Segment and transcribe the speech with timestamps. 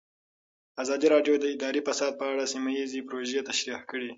[0.83, 4.09] ازادي راډیو د اداري فساد په اړه سیمه ییزې پروژې تشریح کړې.